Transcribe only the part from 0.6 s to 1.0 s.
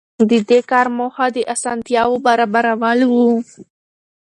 کار